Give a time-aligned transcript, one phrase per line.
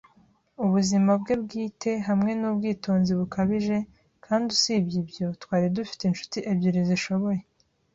[0.63, 3.77] ubuzima bwe bwite, hamwe nubwitonzi bukabije.
[4.25, 7.41] Kandi usibye ibyo, twari dufite inshuti ebyiri zishoboye